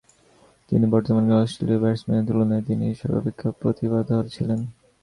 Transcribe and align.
তিনি 0.71 0.85
বর্তমানকালের 0.93 1.43
অস্ট্রেলীয় 1.43 1.81
ব্যাটসম্যানের 1.83 2.27
তুলনায় 2.27 2.65
তিনি 2.67 2.85
সর্বাপেক্ষা 2.93 3.49
প্রতিভাধর 3.61 4.23
ছিলেন। 4.35 4.59